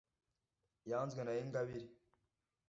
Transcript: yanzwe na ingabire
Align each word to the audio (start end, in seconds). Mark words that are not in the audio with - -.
yanzwe 0.89 1.21
na 1.23 1.33
ingabire 1.41 1.89